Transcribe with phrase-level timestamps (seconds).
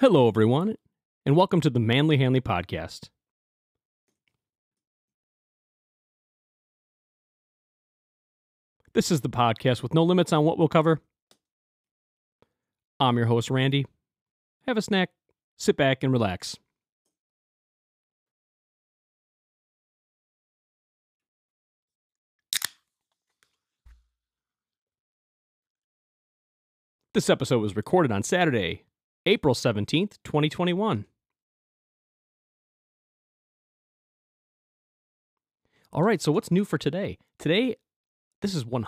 [0.00, 0.74] Hello, everyone,
[1.24, 3.10] and welcome to the Manly Hanley Podcast.
[8.92, 11.00] This is the podcast with no limits on what we'll cover.
[12.98, 13.86] I'm your host, Randy.
[14.66, 15.10] Have a snack,
[15.56, 16.56] sit back, and relax.
[27.14, 28.82] This episode was recorded on Saturday,
[29.26, 31.06] April 17th, 2021.
[35.92, 37.18] All right, so what's new for today?
[37.38, 37.76] Today,
[38.42, 38.82] this is 100%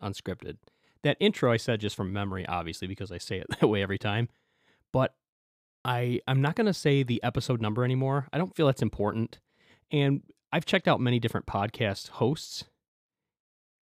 [0.00, 0.56] unscripted.
[1.02, 3.98] That intro I said just from memory, obviously, because I say it that way every
[3.98, 4.28] time.
[4.92, 5.14] But
[5.84, 8.28] I, I'm not going to say the episode number anymore.
[8.32, 9.38] I don't feel that's important.
[9.90, 12.64] And I've checked out many different podcast hosts.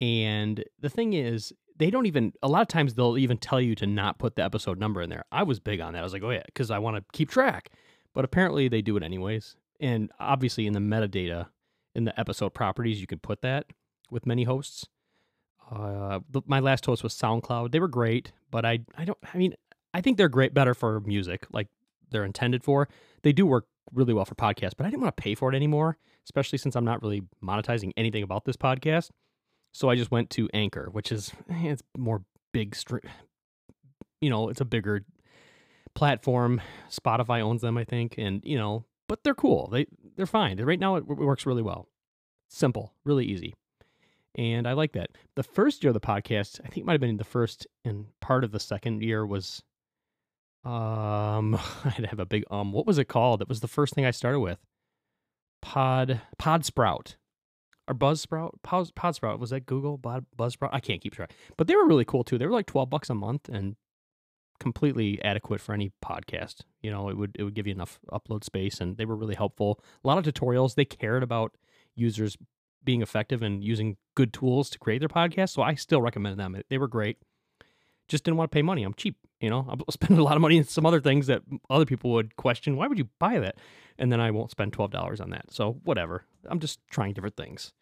[0.01, 3.75] And the thing is, they don't even a lot of times they'll even tell you
[3.77, 5.25] to not put the episode number in there.
[5.33, 6.01] I was big on that.
[6.01, 7.71] I was like, oh yeah, because I want to keep track.
[8.15, 9.57] But apparently they do it anyways.
[9.81, 11.47] And obviously in the metadata
[11.95, 13.67] in the episode properties, you can put that
[14.11, 14.87] with many hosts.
[15.71, 17.73] Uh, my last host was SoundCloud.
[17.73, 19.19] They were great, but I I don't.
[19.33, 19.55] I mean,
[19.95, 21.69] I think they're great, better for music, like
[22.11, 22.89] they're intended for.
[23.23, 25.57] They do work really well for podcasts, but I didn't want to pay for it
[25.57, 29.11] anymore, especially since I'm not really monetizing anything about this podcast.
[29.73, 33.03] So I just went to Anchor, which is eh, it's more big stream.
[34.21, 35.05] You know, it's a bigger
[35.95, 36.61] platform.
[36.91, 39.69] Spotify owns them, I think, and you know, but they're cool.
[39.69, 40.61] They they're fine.
[40.61, 41.89] Right now, it, works really well.
[42.49, 43.55] Simple, really easy,
[44.37, 45.11] and I like that.
[45.37, 48.07] The first year of the podcast, I think it might have been the first and
[48.21, 49.63] part of the second year was.
[50.65, 52.73] Um, I'd have a big um.
[52.73, 53.41] What was it called?
[53.43, 54.59] It was the first thing I started with.
[55.63, 57.17] Pod Pod Sprout
[57.89, 60.71] or Buzzsprout, Podsprout, was that Google Buzzsprout?
[60.73, 62.39] I can't keep track, but they were really cool too.
[62.39, 63.77] They were like twelve bucks a month and
[64.63, 66.61] completely adequate for any podcast.
[66.83, 69.35] You know, it would it would give you enough upload space, and they were really
[69.35, 69.81] helpful.
[70.05, 70.75] A lot of tutorials.
[70.75, 71.57] They cared about
[71.95, 72.37] users
[72.85, 75.51] being effective and using good tools to create their podcast.
[75.51, 76.57] So I still recommend them.
[76.69, 77.19] They were great.
[78.09, 78.83] Just didn't want to pay money.
[78.83, 79.17] I'm cheap.
[79.41, 82.13] You know, I'm spending a lot of money on some other things that other people
[82.13, 82.77] would question.
[82.77, 83.57] Why would you buy that?
[83.99, 85.53] And then I won't spend twelve dollars on that.
[85.53, 86.25] So whatever.
[86.49, 87.73] I'm just trying different things.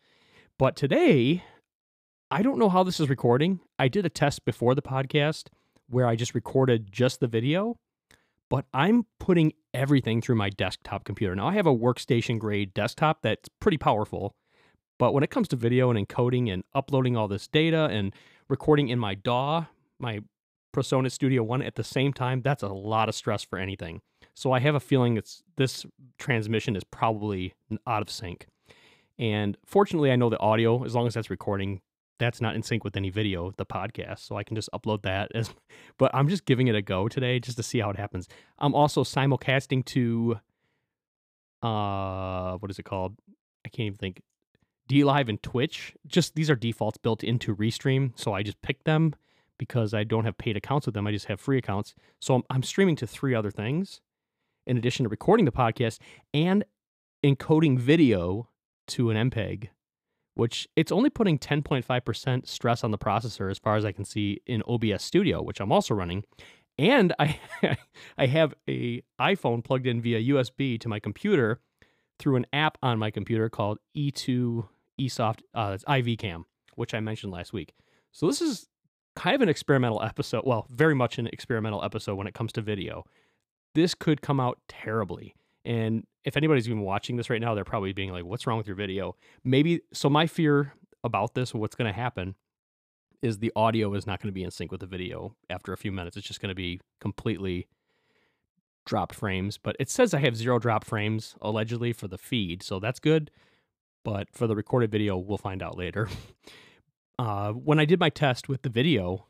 [0.60, 1.42] But today,
[2.30, 3.60] I don't know how this is recording.
[3.78, 5.46] I did a test before the podcast
[5.88, 7.78] where I just recorded just the video,
[8.50, 11.34] but I'm putting everything through my desktop computer.
[11.34, 14.34] Now, I have a workstation grade desktop that's pretty powerful,
[14.98, 18.14] but when it comes to video and encoding and uploading all this data and
[18.50, 19.64] recording in my DAW,
[19.98, 20.20] my
[20.76, 24.02] PreSonus Studio One at the same time, that's a lot of stress for anything.
[24.34, 25.86] So I have a feeling it's this
[26.18, 27.54] transmission is probably
[27.86, 28.46] out of sync.
[29.20, 31.82] And fortunately, I know the audio, as long as that's recording,
[32.18, 34.20] that's not in sync with any video, the podcast.
[34.20, 35.50] So I can just upload that as,
[35.98, 38.28] but I'm just giving it a go today just to see how it happens.
[38.58, 40.40] I'm also simulcasting to,
[41.62, 43.14] uh, what is it called?
[43.64, 44.22] I can't even think.
[44.88, 45.94] DLive and Twitch.
[46.06, 48.18] Just these are defaults built into Restream.
[48.18, 49.14] So I just picked them
[49.58, 51.06] because I don't have paid accounts with them.
[51.06, 51.94] I just have free accounts.
[52.20, 54.00] So I'm, I'm streaming to three other things
[54.66, 55.98] in addition to recording the podcast
[56.34, 56.64] and
[57.22, 58.48] encoding video
[58.90, 59.68] to an MPEG,
[60.34, 64.40] which it's only putting 10.5% stress on the processor as far as I can see
[64.46, 66.24] in OBS Studio, which I'm also running.
[66.78, 67.38] And I
[68.18, 71.60] I have a iPhone plugged in via USB to my computer
[72.18, 74.68] through an app on my computer called E2
[75.00, 77.72] eSoft uh, it's iVCam, which I mentioned last week.
[78.12, 78.68] So this is
[79.16, 80.44] kind of an experimental episode.
[80.46, 83.04] Well, very much an experimental episode when it comes to video.
[83.74, 85.34] This could come out terribly.
[85.64, 88.66] And if anybody's even watching this right now, they're probably being like, what's wrong with
[88.66, 89.16] your video?
[89.44, 92.34] Maybe, so my fear about this, what's going to happen
[93.22, 95.76] is the audio is not going to be in sync with the video after a
[95.76, 96.16] few minutes.
[96.16, 97.68] It's just going to be completely
[98.86, 99.58] dropped frames.
[99.58, 102.62] But it says I have zero drop frames allegedly for the feed.
[102.62, 103.30] So that's good.
[104.04, 106.08] But for the recorded video, we'll find out later.
[107.18, 109.26] uh, when I did my test with the video,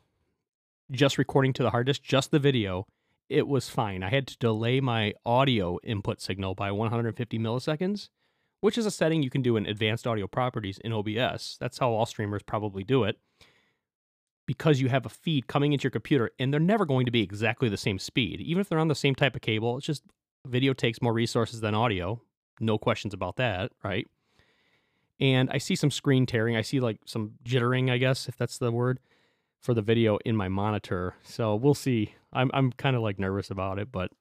[0.91, 2.85] just recording to the hard disk, just the video,
[3.31, 4.03] it was fine.
[4.03, 8.09] I had to delay my audio input signal by 150 milliseconds,
[8.59, 11.57] which is a setting you can do in advanced audio properties in OBS.
[11.59, 13.17] That's how all streamers probably do it.
[14.45, 17.21] Because you have a feed coming into your computer and they're never going to be
[17.21, 18.41] exactly the same speed.
[18.41, 20.03] Even if they're on the same type of cable, it's just
[20.45, 22.21] video takes more resources than audio.
[22.59, 24.07] No questions about that, right?
[25.21, 26.57] And I see some screen tearing.
[26.57, 28.99] I see like some jittering, I guess, if that's the word
[29.61, 31.15] for the video in my monitor.
[31.23, 32.15] So we'll see.
[32.33, 34.11] I'm I'm kind of like nervous about it, but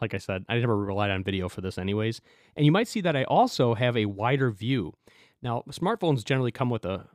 [0.00, 2.20] like I said, I never relied on video for this anyways.
[2.56, 4.94] And you might see that I also have a wider view.
[5.42, 7.06] Now, smartphones generally come with a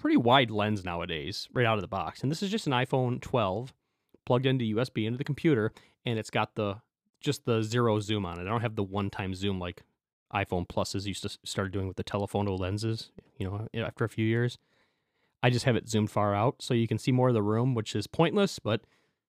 [0.00, 2.22] pretty wide lens nowadays, right out of the box.
[2.22, 3.72] And this is just an iPhone 12
[4.26, 5.72] plugged into USB into the computer,
[6.04, 6.76] and it's got the
[7.20, 8.42] just the zero zoom on it.
[8.42, 9.82] I don't have the one time zoom like
[10.32, 13.10] iPhone Pluses used to start doing with the telephoto lenses.
[13.38, 14.58] You know, after a few years,
[15.42, 17.74] I just have it zoomed far out so you can see more of the room,
[17.74, 18.82] which is pointless, but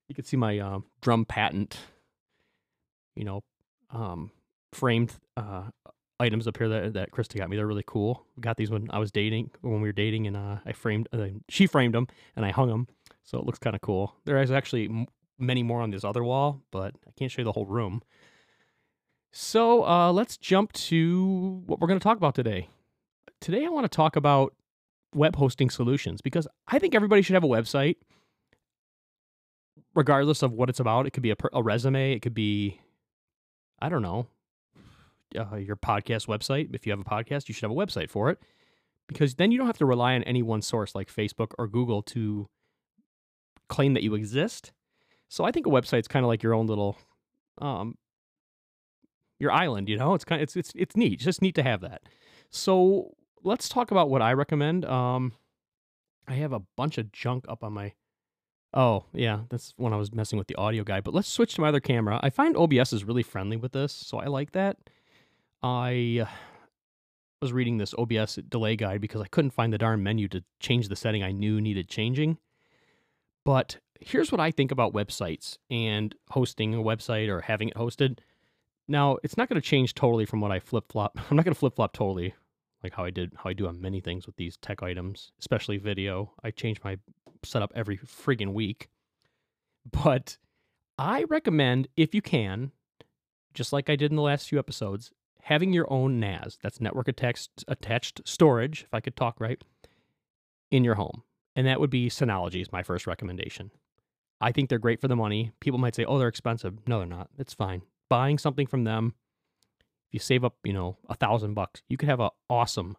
[0.08, 1.78] you can see my uh, drum patent.
[3.16, 3.44] You know,
[3.90, 4.32] um,
[4.74, 5.64] framed uh,
[6.20, 7.58] items up here that that Krista got me.
[7.58, 8.26] They're really cool.
[8.40, 11.10] Got these when I was dating, when we were dating, and uh, I framed.
[11.12, 12.88] Uh, she framed them, and I hung them,
[13.24, 14.16] so it looks kind of cool.
[14.26, 15.08] There is actually
[15.38, 18.02] many more on this other wall, but I can't show you the whole room.
[19.32, 22.68] So uh, let's jump to what we're going to talk about today.
[23.40, 24.54] Today, I want to talk about
[25.14, 27.98] web hosting solutions because I think everybody should have a website,
[29.94, 31.06] regardless of what it's about.
[31.06, 32.80] It could be a, a resume, it could be,
[33.82, 34.28] I don't know,
[35.38, 36.74] uh, your podcast website.
[36.74, 38.40] If you have a podcast, you should have a website for it
[39.08, 42.02] because then you don't have to rely on any one source like Facebook or Google
[42.04, 42.48] to
[43.68, 44.72] claim that you exist.
[45.30, 46.98] So I think a website's kind of like your own little
[47.58, 47.96] um
[49.40, 50.14] your island, you know?
[50.14, 51.14] It's kind of, it's it's it's neat.
[51.14, 52.04] It's just neat to have that.
[52.52, 54.86] So let's talk about what I recommend.
[54.86, 55.34] Um
[56.28, 57.94] I have a bunch of junk up on my
[58.74, 61.02] Oh, yeah, that's when I was messing with the audio guy.
[61.02, 62.20] But let's switch to my other camera.
[62.24, 64.78] I find OBS is really friendly with this, so I like that.
[65.62, 66.26] I
[67.42, 70.88] was reading this OBS delay guide because I couldn't find the darn menu to change
[70.88, 72.38] the setting I knew needed changing.
[73.44, 78.20] But here's what I think about websites and hosting a website or having it hosted.
[78.88, 81.20] Now, it's not going to change totally from what I flip flop.
[81.30, 82.36] I'm not going to flip flop totally
[82.84, 85.78] like how I did, how I do on many things with these tech items, especially
[85.78, 86.34] video.
[86.44, 86.98] I change my
[87.44, 88.90] setup every friggin' week.
[89.90, 90.38] But
[90.98, 92.72] I recommend, if you can,
[93.54, 95.12] just like I did in the last few episodes,
[95.42, 99.62] having your own NAS, that's network attached, attached storage, if I could talk right,
[100.70, 101.24] in your home.
[101.56, 103.72] And that would be Synology is my first recommendation.
[104.40, 105.52] I think they're great for the money.
[105.60, 106.80] People might say, oh, they're expensive.
[106.88, 107.30] No, they're not.
[107.38, 107.82] It's fine.
[108.10, 109.14] Buying something from them,
[110.12, 112.98] if you save up, you know, a thousand bucks, you could have an awesome,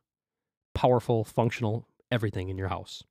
[0.75, 3.05] powerful, functional everything in your house.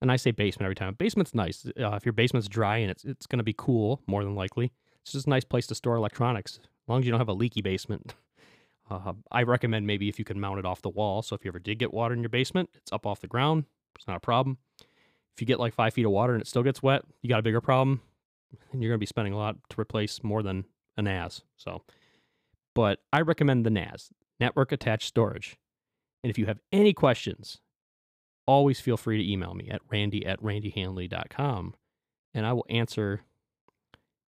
[0.00, 0.94] And I say basement every time.
[0.94, 1.66] Basement's nice.
[1.78, 4.72] Uh, if your basement's dry and it's it's going to be cool, more than likely,
[5.02, 6.58] it's just a nice place to store electronics.
[6.62, 8.14] As long as you don't have a leaky basement.
[8.90, 11.20] Uh, I recommend maybe if you can mount it off the wall.
[11.20, 13.64] So if you ever did get water in your basement, it's up off the ground.
[13.94, 14.56] It's not a problem.
[15.34, 17.38] If you get like five feet of water and it still gets wet, you got
[17.38, 18.00] a bigger problem.
[18.72, 20.64] And you're going to be spending a lot to replace more than
[20.96, 21.42] an NAS.
[21.58, 21.82] So,
[22.78, 25.56] but I recommend the NAS, network attached storage.
[26.22, 27.58] And if you have any questions,
[28.46, 31.74] always feel free to email me at randy at randyhanley.com
[32.34, 33.22] and I will answer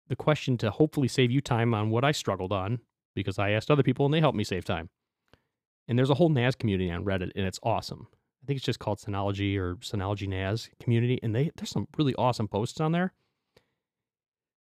[0.10, 2.82] the question to hopefully save you time on what I struggled on
[3.16, 4.92] because I asked other people and they helped me save time.
[5.88, 8.10] And there's a whole NAS community on Reddit and it's awesome.
[8.12, 12.14] I think it's just called Synology or Synology NAS community and they there's some really
[12.14, 13.12] awesome posts on there.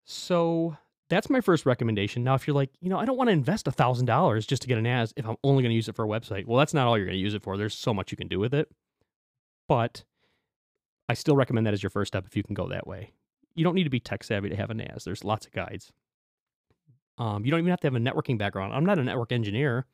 [0.05, 0.77] So
[1.13, 2.23] that's my first recommendation.
[2.23, 4.61] Now, if you're like, you know, I don't want to invest a thousand dollars just
[4.63, 6.45] to get an NAS if I'm only going to use it for a website.
[6.45, 7.57] Well, that's not all you're going to use it for.
[7.57, 8.69] There's so much you can do with it.
[9.67, 10.03] But
[11.07, 13.13] I still recommend that as your first step if you can go that way.
[13.55, 15.03] You don't need to be tech savvy to have a NAS.
[15.03, 15.91] There's lots of guides.
[17.17, 18.73] Um, you don't even have to have a networking background.
[18.73, 19.85] I'm not a network engineer.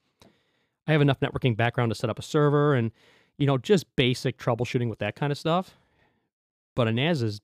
[0.87, 2.91] I have enough networking background to set up a server and,
[3.37, 5.75] you know, just basic troubleshooting with that kind of stuff.
[6.75, 7.41] But a NAS is,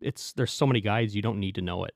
[0.00, 1.94] it's there's so many guides you don't need to know it.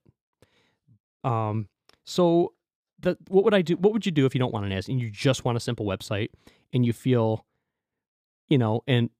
[1.25, 1.69] Um,
[2.05, 2.53] so
[3.01, 3.77] the what would I do?
[3.77, 5.61] What would you do if you don't want an NAS and you just want a
[5.61, 6.29] simple website
[6.73, 7.45] and you feel,
[8.49, 9.11] you know, and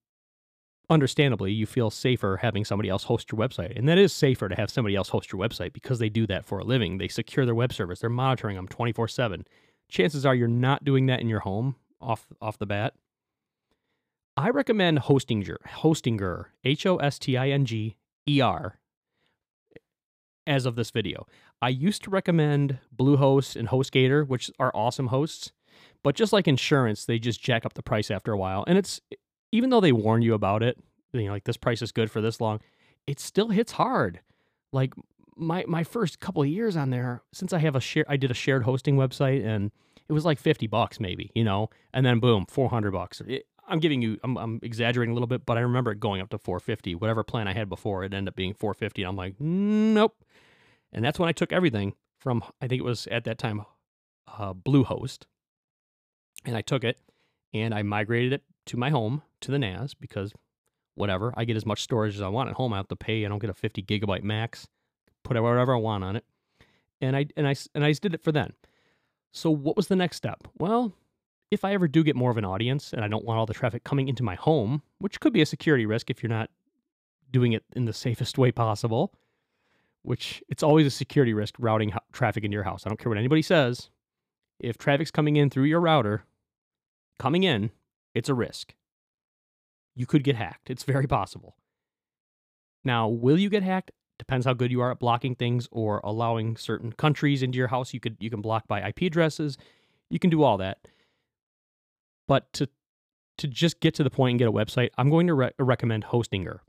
[0.91, 3.77] understandably, you feel safer having somebody else host your website.
[3.77, 6.45] And that is safer to have somebody else host your website because they do that
[6.45, 6.99] for a living.
[6.99, 9.47] They secure their web servers, they're monitoring them 24 7.
[9.89, 12.95] Chances are you're not doing that in your home off, off the bat.
[14.37, 18.79] I recommend Hostinger, Hostinger, H O S T I N G E R,
[20.47, 21.27] as of this video.
[21.63, 25.53] I used to recommend Bluehost and HostGator, which are awesome hosts,
[26.03, 28.65] but just like insurance, they just jack up the price after a while.
[28.67, 29.01] And it's
[29.53, 30.77] even though they warn you about it,
[31.13, 32.61] you know, like this price is good for this long,
[33.07, 34.21] it still hits hard.
[34.73, 34.93] Like
[35.37, 38.33] my my first couple of years on there, since I have a share, I did
[38.33, 39.71] a shared hosting website, and
[40.09, 43.23] it was like fifty bucks maybe, you know, and then boom, four hundred bucks.
[43.27, 46.21] It, I'm giving you, I'm, I'm exaggerating a little bit, but I remember it going
[46.21, 46.97] up to 450.
[46.97, 49.03] Whatever plan I had before, it ended up being 450.
[49.03, 50.17] And I'm like, nope.
[50.93, 53.65] And that's when I took everything from, I think it was at that time,
[54.27, 55.25] uh, Bluehost,
[56.45, 56.99] and I took it
[57.53, 60.33] and I migrated it to my home to the NAS because
[60.95, 62.73] whatever, I get as much storage as I want at home.
[62.73, 63.25] I have to pay.
[63.25, 64.67] I don't get a 50 gigabyte max.
[65.23, 66.25] Put whatever I want on it,
[67.01, 68.55] and I and I and I just did it for then.
[69.31, 70.49] So what was the next step?
[70.59, 70.93] Well,
[71.51, 73.55] if I ever do get more of an audience and I don't want all the
[73.55, 76.51] traffic coming into my home, which could be a security risk if you're not
[77.31, 79.15] doing it in the safest way possible,
[80.03, 82.85] which it's always a security risk routing ho- traffic into your house.
[82.85, 83.91] I don't care what anybody says.
[84.59, 86.25] If traffic's coming in through your router,
[87.19, 87.71] coming in,
[88.15, 88.75] it's a risk.
[89.95, 90.71] You could get hacked.
[90.71, 91.57] It's very possible.
[92.85, 93.91] Now, will you get hacked?
[94.19, 97.93] Depends how good you are at blocking things or allowing certain countries into your house.
[97.93, 99.57] You could you can block by IP addresses.
[100.11, 100.79] You can do all that.
[102.29, 102.69] But to
[103.39, 106.05] to just get to the point and get a website, I'm going to re- recommend
[106.05, 106.61] Hostinger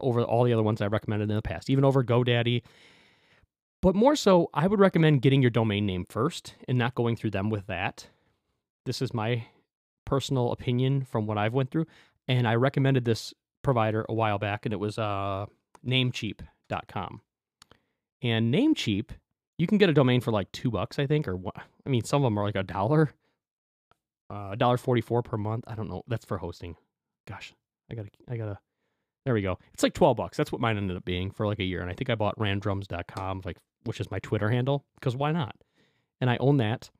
[0.00, 2.62] over all the other ones I've recommended in the past, even over GoDaddy.
[3.82, 7.30] But more so, I would recommend getting your domain name first and not going through
[7.30, 8.08] them with that.
[8.84, 9.46] This is my
[10.04, 11.86] personal opinion from what I've went through,
[12.28, 15.46] and I recommended this provider a while back, and it was uh,
[15.86, 17.20] Namecheap.com.
[18.22, 19.10] And Namecheap,
[19.58, 21.56] you can get a domain for like two bucks, I think, or what?
[21.84, 23.10] I mean, some of them are like a dollar,
[24.30, 25.64] uh, a dollar forty-four per month.
[25.66, 26.02] I don't know.
[26.08, 26.76] That's for hosting.
[27.26, 27.52] Gosh,
[27.90, 28.58] I gotta, I gotta.
[29.26, 29.58] There we go.
[29.74, 30.36] It's like twelve bucks.
[30.36, 31.80] That's what mine ended up being for like a year.
[31.82, 35.56] And I think I bought randrums.com, like which is my Twitter handle, because why not?
[36.20, 36.90] And I own that.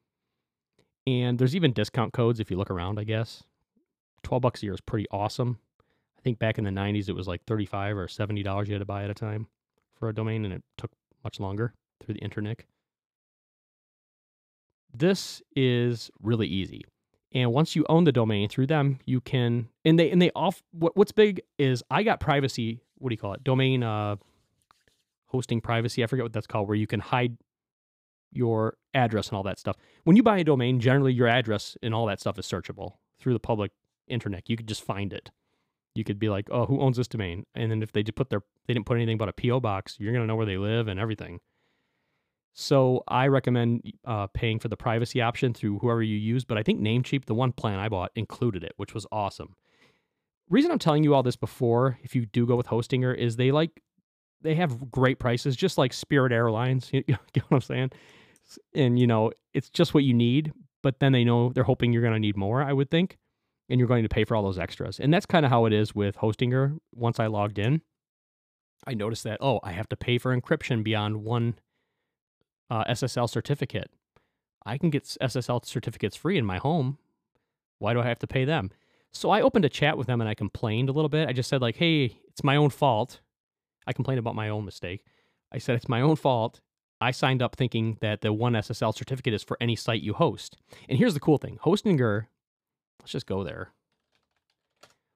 [1.07, 3.45] And there's even discount codes if you look around, I guess.
[4.25, 5.61] 12 bucks a year is pretty awesome.
[6.19, 8.81] I think back in the 90s it was like 35 or 70 dollars you had
[8.81, 9.47] to buy at a time
[9.95, 10.91] for a domain and it took
[11.23, 12.65] much longer through the internet.
[14.93, 16.83] This is really easy.
[17.37, 20.63] And once you own the domain through them, you can and they and they off
[20.73, 23.45] what what's big is I got privacy, what do you call it?
[23.45, 24.17] Domain uh
[25.27, 26.03] hosting privacy.
[26.03, 27.37] I forget what that's called where you can hide
[28.33, 29.77] your address and all that stuff.
[30.05, 33.35] When you buy a domain, generally your address and all that stuff is searchable through
[33.35, 33.73] the public
[34.09, 34.49] internet.
[34.49, 35.31] You could just find it.
[35.95, 38.31] You could be like, "Oh, who owns this domain?" And then if they just put
[38.31, 40.89] their they didn't put anything but a PO box, you're gonna know where they live
[40.89, 41.41] and everything.
[42.59, 46.43] So I recommend uh, paying for the privacy option through whoever you use.
[46.47, 49.55] But I think Namecheap, the one plan I bought, included it, which was awesome.
[50.49, 53.53] Reason I'm telling you all this before, if you do go with Hostinger, is they
[53.53, 53.83] like
[54.41, 56.89] they have great prices, just like Spirit Airlines.
[56.95, 57.91] You, you know what I'm saying?
[58.75, 60.55] And you know, it's just what you need.
[60.83, 62.63] But then they know they're hoping you're going to need more.
[62.63, 63.19] I would think,
[63.69, 64.99] and you're going to pay for all those extras.
[64.99, 66.79] And that's kind of how it is with Hostinger.
[66.95, 67.83] Once I logged in,
[68.87, 71.57] I noticed that oh, I have to pay for encryption beyond one
[72.71, 73.91] uh, SSL certificate.
[74.65, 76.99] I can get SSL certificates free in my home.
[77.79, 78.71] Why do I have to pay them?
[79.13, 81.29] So I opened a chat with them and I complained a little bit.
[81.29, 83.21] I just said like, "Hey, it's my own fault."
[83.87, 85.05] I complained about my own mistake.
[85.53, 86.61] I said it's my own fault.
[87.01, 90.57] I signed up thinking that the one SSL certificate is for any site you host.
[90.89, 92.27] And here's the cool thing: Hostinger.
[93.01, 93.73] Let's just go there.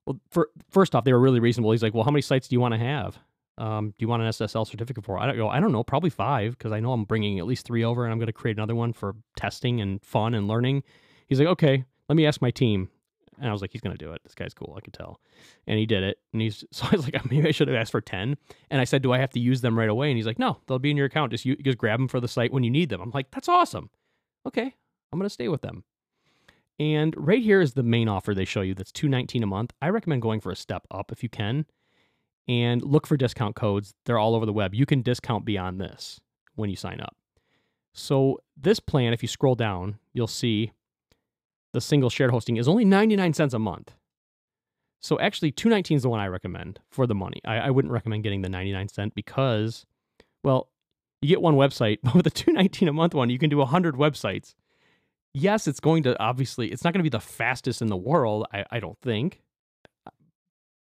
[0.07, 1.73] Well, for, first off, they were really reasonable.
[1.73, 3.19] He's like, "Well, how many sites do you want to have?
[3.61, 5.49] Um, do you want an SSL certificate for?" I don't go.
[5.49, 5.85] I don't know.
[5.85, 8.33] Probably five because I know I'm bringing at least three over, and I'm going to
[8.33, 10.83] create another one for testing and fun and learning.
[11.29, 12.89] He's like, "Okay, let me ask my team."
[13.41, 14.21] And I was like, he's going to do it.
[14.23, 14.75] This guy's cool.
[14.77, 15.19] I could tell.
[15.67, 16.19] And he did it.
[16.33, 18.37] And he's, so I was like, maybe I should have asked for 10.
[18.71, 20.11] And I said, do I have to use them right away?
[20.11, 21.33] And he's like, no, they'll be in your account.
[21.33, 23.01] Just, you, just grab them for the site when you need them.
[23.01, 23.89] I'm like, that's awesome.
[24.47, 24.75] Okay.
[25.13, 25.85] I'm going to stay with them.
[26.79, 29.73] And right here is the main offer they show you that's 219 a month.
[29.83, 31.67] I recommend going for a step up if you can
[32.51, 33.95] and look for discount codes.
[34.05, 34.75] They're all over the web.
[34.75, 36.21] You can discount beyond this
[36.57, 37.15] when you sign up.
[37.95, 40.73] So this plan, if you scroll down, you'll see
[41.73, 43.95] the single shared hosting is only 99 cents a month.
[45.01, 47.41] So actually 219 is the one I recommend for the money.
[47.45, 49.87] I, I wouldn't recommend getting the 99 cent because,
[50.43, 50.71] well,
[51.23, 53.95] you get one website, but with the 219 a month one, you can do 100
[53.95, 54.57] websites.
[55.33, 58.49] Yes, it's going to obviously, it's not going to be the fastest in the world,
[58.53, 59.41] I, I don't think.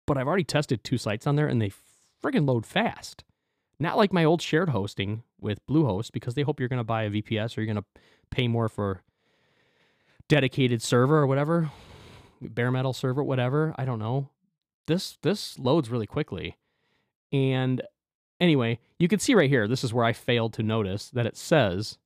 [0.06, 1.72] But I've already tested two sites on there and they
[2.22, 3.24] friggin' load fast.
[3.78, 7.02] Not like my old shared hosting with Bluehost because they hope you're going to buy
[7.02, 9.02] a VPS or you're going to pay more for
[10.28, 11.70] dedicated server or whatever,
[12.40, 13.74] bare metal server, whatever.
[13.76, 14.30] I don't know.
[14.86, 16.56] This this loads really quickly.
[17.32, 17.82] And
[18.40, 21.36] anyway, you can see right here, this is where I failed to notice that it
[21.36, 21.98] says,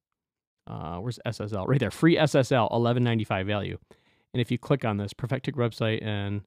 [0.66, 1.68] uh, where's SSL?
[1.68, 3.78] Right there, free SSL, 1195 value.
[4.32, 6.42] And if you click on this Perfectic website and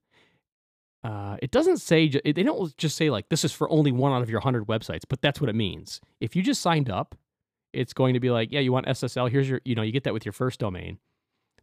[1.03, 4.22] uh, it doesn't say, they don't just say like, this is for only one out
[4.22, 6.00] of your 100 websites, but that's what it means.
[6.22, 7.15] If you just signed up,
[7.74, 10.03] it's going to be like, yeah, you want SSL, here's your, you know, you get
[10.03, 11.00] that with your first domain.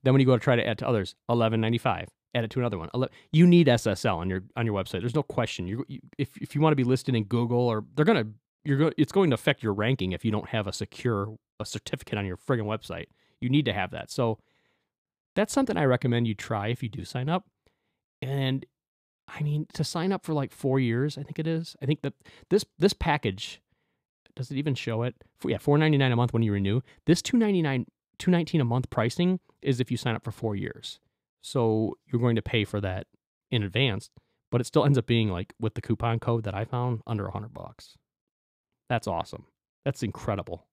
[0.03, 2.09] Then when you go to try to add to others, eleven ninety five.
[2.35, 2.89] Add it to another one.
[3.33, 5.01] You need SSL on your on your website.
[5.01, 5.67] There's no question.
[5.67, 8.29] You, you if if you want to be listed in Google or they're gonna
[8.65, 11.67] you're go, it's going to affect your ranking if you don't have a secure a
[11.67, 13.07] certificate on your friggin' website.
[13.41, 14.11] You need to have that.
[14.11, 14.39] So
[15.35, 17.47] that's something I recommend you try if you do sign up.
[18.23, 18.65] And
[19.33, 21.77] I mean, to sign up for like four years, I think it is.
[21.83, 22.15] I think that
[22.49, 23.61] this this package
[24.37, 25.15] does it even show it?
[25.45, 26.81] Yeah, four ninety nine a month when you renew.
[27.07, 27.87] This two ninety nine
[28.21, 31.01] 219 a month pricing is if you sign up for 4 years.
[31.43, 33.07] So you're going to pay for that
[33.51, 34.11] in advance,
[34.51, 37.25] but it still ends up being like with the coupon code that I found under
[37.25, 37.97] a 100 bucks.
[38.89, 39.47] That's awesome.
[39.85, 40.67] That's incredible.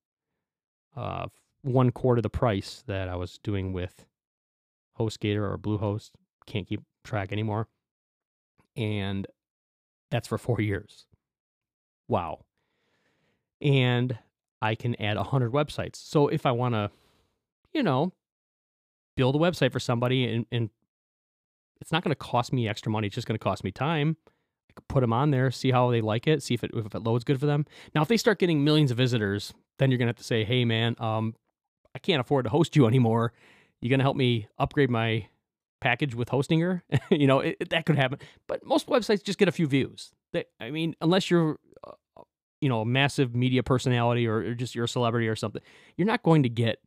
[0.96, 1.28] Uh,
[1.62, 4.06] one quarter the price that I was doing with
[5.00, 6.12] HostGator or Bluehost.
[6.46, 7.68] Can't keep track anymore.
[8.78, 9.28] And
[10.12, 11.08] that's for four years.
[12.08, 12.46] Wow.
[13.62, 14.18] And
[14.62, 15.96] I can add 100 websites.
[15.96, 16.92] So if I want to,
[17.74, 18.14] you know,
[19.16, 20.70] build a website for somebody and, and
[21.82, 24.16] it's not going to cost me extra money, it's just going to cost me time.
[24.70, 26.94] I could put them on there, see how they like it, see if it, if
[26.94, 27.66] it loads good for them.
[27.94, 30.44] Now, if they start getting millions of visitors, then you're going to have to say,
[30.44, 31.36] hey, man, um,
[31.94, 33.34] I can't afford to host you anymore.
[33.82, 35.28] You're going to help me upgrade my
[35.82, 36.82] package with Hostinger?
[37.12, 38.20] you know, it, it, that could happen.
[38.48, 40.12] But most websites just get a few views.
[40.34, 41.58] They, I mean, unless you're
[42.62, 45.62] you know, a massive media personality or, or just you're a celebrity or something,
[45.96, 46.80] you're not going to get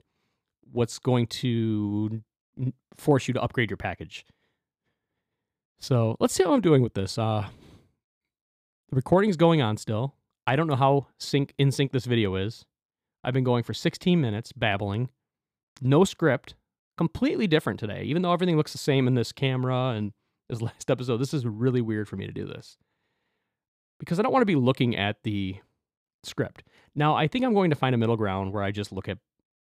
[0.72, 2.22] what's going to
[2.96, 4.24] force you to upgrade your package.
[5.78, 7.16] So let's see how I'm doing with this.
[7.16, 7.46] Uh,
[8.90, 10.14] the recording's going on still.
[10.46, 12.64] I don't know how sync in sync this video is.
[13.22, 15.10] I've been going for 16 minutes babbling,
[15.80, 16.54] no script,
[16.96, 18.02] completely different today.
[18.04, 20.12] Even though everything looks the same in this camera and
[20.48, 22.76] this last episode, this is really weird for me to do this
[24.00, 25.56] because I don't want to be looking at the
[26.24, 26.64] script.
[26.96, 29.18] Now, I think I'm going to find a middle ground where I just look at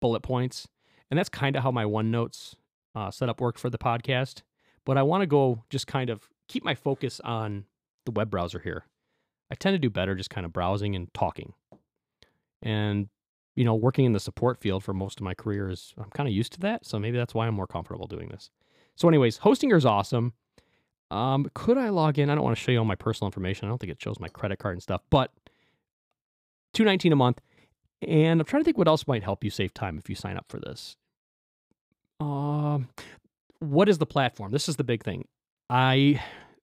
[0.00, 0.66] bullet points,
[1.10, 2.54] and that's kind of how my OneNotes
[2.96, 4.42] uh, setup worked for the podcast.
[4.84, 7.66] But I want to go just kind of keep my focus on
[8.04, 8.86] the web browser here.
[9.50, 11.52] I tend to do better just kind of browsing and talking.
[12.62, 13.08] And,
[13.54, 16.28] you know, working in the support field for most of my career is, I'm kind
[16.28, 16.86] of used to that.
[16.86, 18.50] So maybe that's why I'm more comfortable doing this.
[18.96, 20.32] So, anyways, Hostinger is awesome.
[21.10, 22.30] Um, could I log in?
[22.30, 23.66] I don't want to show you all my personal information.
[23.66, 25.30] I don't think it shows my credit card and stuff, but
[26.72, 27.40] 219 a month.
[28.06, 30.36] And I'm trying to think what else might help you save time if you sign
[30.36, 30.96] up for this.
[32.20, 32.88] Um,
[33.58, 34.52] what is the platform?
[34.52, 35.26] This is the big thing.
[35.70, 36.22] I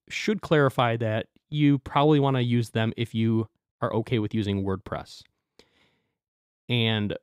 [0.10, 3.47] should clarify that you probably want to use them if you
[3.82, 5.23] are okay with using WordPress.
[6.69, 7.17] And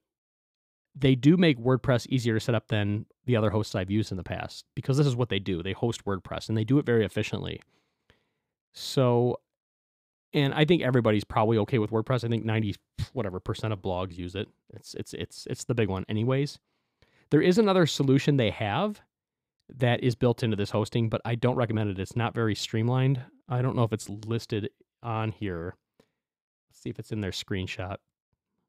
[0.94, 4.16] they do make WordPress easier to set up than the other hosts I've used in
[4.16, 5.62] the past because this is what they do.
[5.62, 7.60] They host WordPress and they do it very efficiently.
[8.72, 9.40] So,
[10.32, 12.24] and I think everybody's probably okay with WordPress.
[12.24, 12.76] I think 90
[13.12, 14.48] whatever percent of blogs use it.
[14.74, 16.58] It's it's it's it's the big one anyways.
[17.30, 19.00] There is another solution they have
[19.78, 21.98] that is built into this hosting, but I don't recommend it.
[21.98, 23.20] It's not very streamlined.
[23.48, 24.70] I don't know if it's listed
[25.02, 25.76] on here.
[26.70, 27.96] Let's see if it's in their screenshot.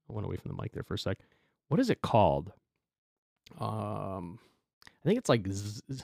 [0.09, 1.17] I went away from the mic there for a sec.
[1.69, 2.51] What is it called?
[3.59, 4.39] Um,
[4.85, 6.03] I think it's like Z, it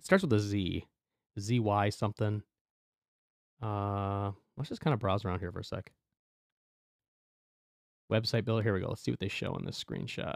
[0.00, 0.84] starts with a Z,
[1.38, 2.42] ZY something.
[3.62, 5.92] Uh, let's just kind of browse around here for a sec.
[8.10, 8.62] Website builder.
[8.62, 8.88] Here we go.
[8.88, 10.34] Let's see what they show in this screenshot.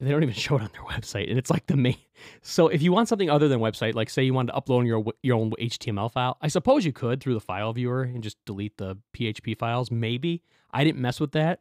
[0.00, 1.96] They don't even show it on their website, and it's like the main.
[2.40, 5.04] So if you want something other than website, like say you wanted to upload your
[5.22, 8.78] your own HTML file, I suppose you could through the file viewer and just delete
[8.78, 9.90] the PHP files.
[9.90, 11.60] Maybe I didn't mess with that.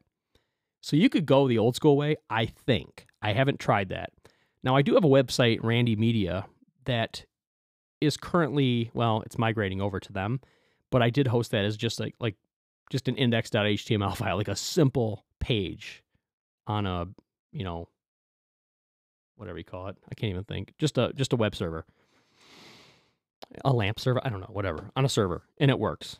[0.79, 3.07] So you could go the old school way, I think.
[3.21, 4.11] I haven't tried that.
[4.63, 6.45] Now, I do have a website, Randy Media,
[6.85, 7.25] that
[8.01, 10.39] is currently, well, it's migrating over to them,
[10.89, 12.35] but I did host that as just like like
[12.89, 16.03] just an index.html file, like a simple page
[16.67, 17.07] on a,
[17.51, 17.87] you know,
[19.43, 19.97] whatever you call it.
[20.09, 20.73] I can't even think.
[20.77, 21.85] Just a just a web server.
[23.65, 26.17] A LAMP server, I don't know, whatever, on a server, and it works.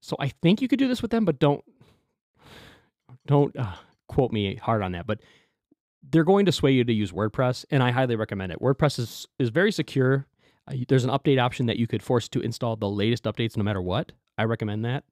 [0.00, 1.62] So I think you could do this with them, but don't
[3.26, 3.74] don't uh,
[4.08, 5.20] quote me hard on that, but
[6.10, 8.60] they're going to sway you to use WordPress, and I highly recommend it.
[8.60, 10.26] WordPress is is very secure.
[10.66, 13.64] Uh, there's an update option that you could force to install the latest updates no
[13.64, 14.12] matter what.
[14.38, 15.04] I recommend that.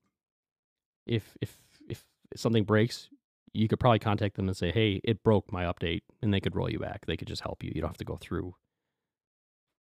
[1.06, 1.58] If if
[1.90, 2.04] if
[2.36, 3.10] something breaks,
[3.52, 6.54] you could probably contact them and say, "Hey, it broke my update," and they could
[6.56, 7.06] roll you back.
[7.06, 7.72] They could just help you.
[7.74, 8.54] You don't have to go through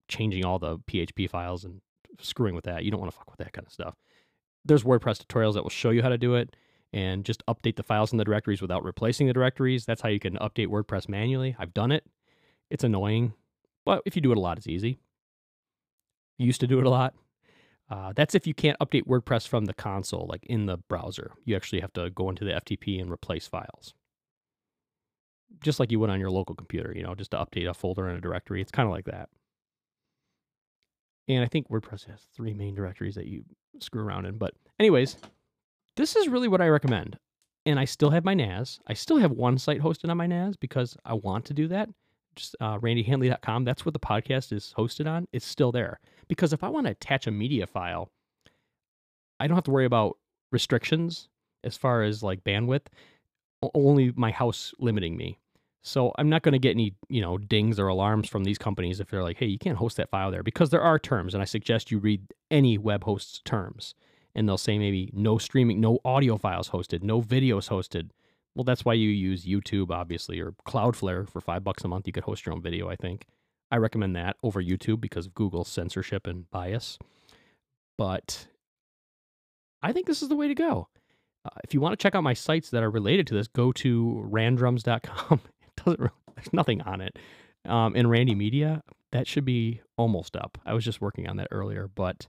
[0.08, 1.80] changing all the PHP files and
[2.20, 2.84] screwing with that.
[2.84, 3.96] You don't want to fuck with that kind of stuff.
[4.64, 6.54] There's WordPress tutorials that will show you how to do it
[6.92, 9.84] and just update the files in the directories without replacing the directories.
[9.84, 11.56] That's how you can update WordPress manually.
[11.58, 12.04] I've done it.
[12.70, 13.34] It's annoying,
[13.84, 14.98] but if you do it a lot, it's easy.
[16.38, 17.14] You used to do it a lot.
[17.88, 21.32] Uh, that's if you can't update WordPress from the console, like in the browser.
[21.44, 23.94] You actually have to go into the FTP and replace files.
[25.62, 28.08] Just like you would on your local computer, you know, just to update a folder
[28.08, 28.60] and a directory.
[28.60, 29.28] It's kind of like that.
[31.28, 33.44] And I think WordPress has three main directories that you
[33.80, 34.38] screw around in.
[34.38, 35.16] But, anyways,
[35.96, 37.18] this is really what I recommend.
[37.64, 38.78] And I still have my NAS.
[38.86, 41.88] I still have one site hosted on my NAS because I want to do that.
[42.36, 43.64] Just uh, randyhanley.com.
[43.64, 45.26] That's what the podcast is hosted on.
[45.32, 45.98] It's still there.
[46.28, 48.10] Because if I want to attach a media file,
[49.38, 50.18] I don't have to worry about
[50.50, 51.28] restrictions
[51.64, 52.86] as far as like bandwidth,
[53.74, 55.38] only my house limiting me.
[55.82, 58.98] So I'm not going to get any, you know, dings or alarms from these companies
[58.98, 61.40] if they're like, "Hey, you can't host that file there," because there are terms, and
[61.42, 63.94] I suggest you read any web host's terms
[64.36, 68.10] and they'll say maybe no streaming, no audio files hosted, no videos hosted.
[68.54, 72.06] Well, that's why you use YouTube, obviously, or Cloudflare for five bucks a month.
[72.06, 73.26] You could host your own video, I think.
[73.70, 76.98] I recommend that over YouTube because of Google's censorship and bias.
[77.98, 78.46] But
[79.82, 80.88] I think this is the way to go.
[81.44, 83.72] Uh, if you want to check out my sites that are related to this, go
[83.72, 85.40] to randrums.com.
[85.62, 87.18] it doesn't really, there's nothing on it.
[87.64, 90.58] Um, in Randy Media, that should be almost up.
[90.64, 92.28] I was just working on that earlier, but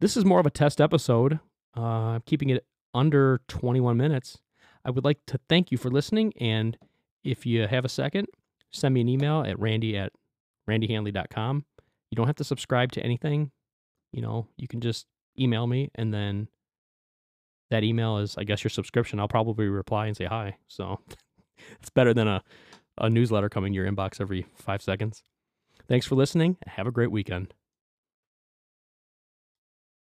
[0.00, 1.38] this is more of a test episode.
[1.76, 4.38] Uh, I'm keeping it under 21 minutes.
[4.84, 6.32] I would like to thank you for listening.
[6.40, 6.78] And
[7.24, 8.28] if you have a second,
[8.72, 10.12] send me an email at randy at
[10.68, 11.64] randyhanley.com.
[12.10, 13.50] You don't have to subscribe to anything.
[14.12, 15.06] You know, you can just
[15.38, 16.48] email me and then
[17.70, 19.18] that email is, I guess, your subscription.
[19.18, 20.56] I'll probably reply and say hi.
[20.68, 21.00] So
[21.80, 22.42] it's better than a,
[22.98, 25.22] a newsletter coming your inbox every five seconds.
[25.88, 26.56] Thanks for listening.
[26.66, 27.54] Have a great weekend.